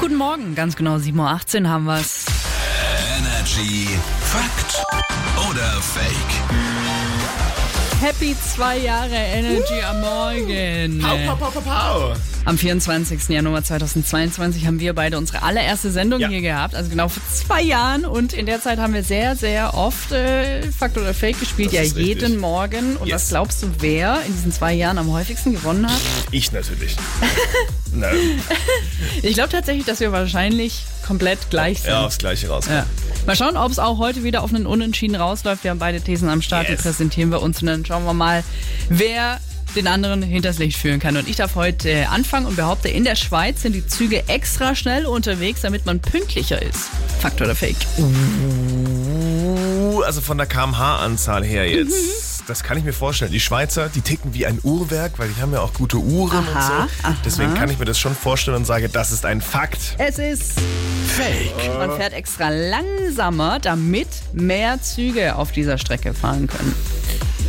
Guten 0.00 0.16
Morgen, 0.16 0.54
ganz 0.54 0.76
genau 0.76 0.96
7.18 0.96 1.62
Uhr 1.62 1.68
haben 1.68 1.84
wir's. 1.86 2.24
Energy 3.18 3.88
Fakt 4.20 4.84
oder 5.48 5.80
Fake? 5.80 6.59
Happy 8.00 8.34
zwei 8.54 8.78
Jahre 8.78 9.14
Energy 9.14 9.80
am 9.86 10.00
Morgen. 10.00 11.00
Pau, 11.00 11.36
pau, 11.36 11.50
pau, 11.50 11.60
pau. 11.60 12.14
Am 12.46 12.56
24. 12.56 13.28
Januar 13.28 13.62
2022 13.62 14.66
haben 14.66 14.80
wir 14.80 14.94
beide 14.94 15.18
unsere 15.18 15.42
allererste 15.42 15.90
Sendung 15.90 16.18
Ja. 16.20 16.28
hier 16.28 16.40
gehabt, 16.40 16.74
also 16.74 16.88
genau 16.88 17.08
vor 17.08 17.22
zwei 17.30 17.60
Jahren. 17.60 18.06
Und 18.06 18.32
in 18.32 18.46
der 18.46 18.62
Zeit 18.62 18.78
haben 18.78 18.94
wir 18.94 19.02
sehr, 19.04 19.36
sehr 19.36 19.74
oft 19.74 20.12
äh, 20.12 20.62
Fakt 20.72 20.96
oder 20.96 21.12
Fake 21.12 21.38
gespielt, 21.40 21.68
Das 21.68 21.74
ja 21.74 21.82
ist 21.82 21.96
richtig. 21.96 22.22
jeden 22.22 22.38
Morgen. 22.38 22.96
Und 22.96 23.06
Yes. 23.08 23.14
was 23.16 23.28
glaubst 23.28 23.62
du, 23.62 23.66
wer 23.80 24.22
in 24.26 24.32
diesen 24.34 24.52
zwei 24.52 24.72
Jahren 24.72 24.96
am 24.96 25.12
häufigsten 25.12 25.52
gewonnen 25.52 25.86
hat? 25.86 26.00
Ich 26.30 26.50
natürlich. 26.52 26.96
Na, 27.92 28.08
Ich 29.22 29.34
glaube 29.34 29.50
tatsächlich, 29.50 29.84
dass 29.84 30.00
wir 30.00 30.10
wahrscheinlich 30.12 30.84
komplett 31.06 31.50
gleich 31.50 31.80
sind. 31.82 31.90
ja, 31.90 32.06
aufs 32.06 32.18
Gleiche 32.18 32.48
raus. 32.48 32.64
Ja. 32.70 32.86
Mal 33.26 33.36
schauen, 33.36 33.56
ob 33.56 33.70
es 33.70 33.78
auch 33.78 33.98
heute 33.98 34.24
wieder 34.24 34.42
auf 34.42 34.52
einen 34.52 34.66
Unentschieden 34.66 35.16
rausläuft. 35.16 35.62
Wir 35.64 35.70
haben 35.70 35.78
beide 35.78 36.00
Thesen 36.00 36.28
am 36.28 36.42
Start, 36.42 36.68
Yes. 36.68 36.78
die 36.78 36.82
präsentieren 36.82 37.30
wir 37.30 37.42
uns 37.42 37.60
und 37.60 37.66
dann 37.66 37.84
schauen 37.84 38.04
wir 38.04 38.14
mal, 38.14 38.42
wer 38.88 39.38
den 39.76 39.86
anderen 39.86 40.22
hinters 40.22 40.58
Licht 40.58 40.76
führen 40.76 40.98
kann. 40.98 41.16
Und 41.16 41.28
ich 41.28 41.36
darf 41.36 41.54
heute 41.54 42.08
anfangen 42.08 42.46
und 42.46 42.56
behaupte, 42.56 42.88
in 42.88 43.04
der 43.04 43.14
Schweiz 43.14 43.62
sind 43.62 43.72
die 43.74 43.86
Züge 43.86 44.28
extra 44.28 44.74
schnell 44.74 45.06
unterwegs, 45.06 45.60
damit 45.60 45.86
man 45.86 46.00
pünktlicher 46.00 46.60
ist. 46.60 46.88
Fakt 47.20 47.40
oder 47.40 47.54
Fake? 47.54 47.76
Uh, 47.98 50.02
also 50.02 50.20
von 50.20 50.38
der 50.38 50.46
kmh-Anzahl 50.48 51.44
her 51.44 51.64
Mhm. 51.64 51.88
jetzt. 51.88 52.30
Das 52.48 52.64
kann 52.64 52.78
ich 52.78 52.84
mir 52.84 52.92
vorstellen. 52.92 53.30
Die 53.30 53.38
Schweizer, 53.38 53.88
die 53.94 54.00
ticken 54.00 54.34
wie 54.34 54.44
ein 54.44 54.58
Uhrwerk, 54.64 55.20
weil 55.20 55.28
die 55.28 55.40
haben 55.40 55.52
ja 55.52 55.60
auch 55.60 55.72
gute 55.72 55.98
Uhren 55.98 56.38
und 56.38 56.48
Aha, 56.56 56.88
so. 57.02 57.06
aha. 57.06 57.16
Deswegen 57.24 57.54
kann 57.54 57.70
ich 57.70 57.78
mir 57.78 57.84
das 57.84 58.00
schon 58.00 58.16
vorstellen 58.16 58.56
und 58.56 58.64
sage, 58.64 58.88
das 58.88 59.12
ist 59.12 59.24
ein 59.24 59.40
Fakt. 59.40 59.94
Es 59.98 60.18
ist, 60.18 60.54
Fake. 61.16 61.78
man 61.78 61.96
fährt 61.96 62.12
extra 62.12 62.48
langsamer, 62.50 63.58
damit 63.58 64.08
mehr 64.32 64.80
Züge 64.82 65.36
auf 65.36 65.52
dieser 65.52 65.76
Strecke 65.78 66.14
fahren 66.14 66.46
können. 66.46 66.74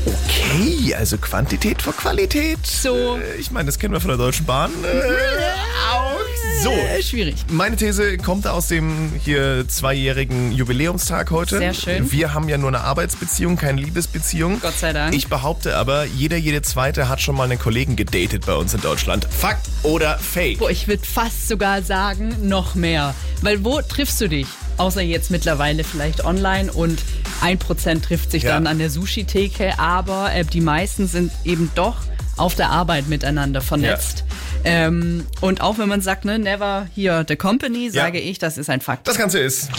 Okay, 0.06 0.96
also 0.96 1.18
Quantität 1.18 1.82
vor 1.82 1.94
Qualität. 1.94 2.60
So. 2.66 3.18
Äh, 3.18 3.40
Ich 3.40 3.52
meine, 3.52 3.68
das 3.68 3.78
kennen 3.78 3.94
wir 3.94 4.02
von 4.02 4.10
der 4.10 4.18
Deutschen 4.18 4.46
Bahn. 4.46 4.72
Äh, 4.84 4.88
auch 5.94 6.20
so. 6.64 6.72
Äh, 6.72 7.02
schwierig. 7.04 7.36
Meine 7.50 7.76
These 7.76 8.18
kommt 8.18 8.48
aus 8.48 8.68
dem 8.68 9.12
hier 9.24 9.68
zweijährigen 9.68 10.52
Jubiläumstag 10.52 11.30
heute. 11.32 11.60
Sehr 11.60 11.74
schön. 11.76 12.12
Wir 12.12 12.34
haben 12.34 12.50
ja 12.50 12.58
nur 12.58 12.70
eine 12.70 12.82
Arbeitsbeziehung, 12.82 13.58
keine 13.58 13.80
Liebesbeziehung. 13.82 14.60
Gott 14.62 14.78
sei 14.78 14.92
Dank. 14.94 15.14
Ich 15.16 15.28
behaupte 15.28 15.76
aber, 15.78 16.06
jeder, 16.06 16.38
jede 16.38 16.62
zweite 16.64 17.08
hat 17.08 17.22
schon 17.22 17.36
mal 17.36 17.44
einen 17.44 17.60
Kollegen 17.60 17.96
gedatet 17.96 18.46
bei 18.48 18.56
uns 18.56 18.74
in 18.74 18.82
Deutschland. 18.82 19.28
Fakt 19.30 19.68
oder 19.84 20.18
Fake? 20.18 20.58
Boah, 20.60 20.72
ich 20.72 20.88
würde 20.88 21.06
fast 21.06 21.48
sogar 21.48 21.84
sagen, 21.84 22.48
noch 22.48 22.74
mehr. 22.76 23.14
Weil 23.42 23.64
wo 23.64 23.82
triffst 23.82 24.22
du 24.22 24.28
dich? 24.30 24.48
Außer 24.78 25.02
jetzt 25.02 25.32
mittlerweile 25.32 25.84
vielleicht 25.84 26.24
online 26.24 26.72
und 26.72 27.02
ein 27.42 27.58
Prozent 27.58 28.06
trifft 28.06 28.32
sich 28.32 28.44
Ja. 28.44 28.52
dann 28.54 28.68
an 28.68 28.78
der 28.80 28.90
Sushi-Theke, 28.90 29.80
aber 29.80 30.34
äh, 30.34 30.46
die 30.46 30.62
meisten 30.62 31.08
sind 31.08 31.32
eben 31.44 31.72
doch 31.76 31.98
auf 32.38 32.56
der 32.56 32.70
Arbeit 32.70 33.08
miteinander 33.08 33.62
vernetzt. 33.62 34.24
Ähm, 34.64 35.26
und 35.42 35.62
auch 35.62 35.78
wenn 35.80 35.90
man 35.90 36.02
sagt, 36.02 36.24
ne, 36.26 36.38
never 36.40 36.88
here 36.96 37.26
the 37.28 37.36
company, 37.36 37.90
sage 37.90 38.20
ich, 38.20 38.38
das 38.40 38.58
ist 38.58 38.70
ein 38.70 38.80
Fakt. 38.82 39.08
Das 39.08 39.18
Ganze 39.18 39.40
ist 39.40 39.70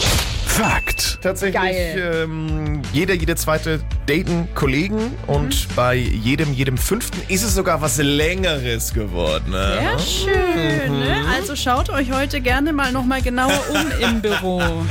Fakt. 0.57 1.19
tatsächlich 1.23 1.59
Geil. 1.61 2.23
ähm, 2.25 2.81
jeder, 2.93 3.15
jede 3.15 3.35
zweite 3.35 3.79
daten 4.05 4.47
Kollegen 4.53 5.11
und 5.25 5.67
Mhm. 5.69 5.75
bei 5.75 5.95
jedem, 5.95 6.53
jedem 6.53 6.77
fünften 6.77 7.19
ist 7.27 7.43
es 7.43 7.55
sogar 7.55 7.81
was 7.81 7.97
Längeres 7.97 8.93
geworden. 8.93 9.49
Ne? 9.51 9.79
Sehr 9.97 9.99
schön. 9.99 10.99
Ne? 10.99 11.23
Also 11.35 11.55
schaut 11.55 11.89
euch 11.89 12.11
heute 12.11 12.39
gerne 12.39 12.71
mal 12.71 12.91
nochmal 12.91 13.21
genauer 13.23 13.63
um 13.71 13.91
im 14.09 14.21
Büro. 14.21 14.61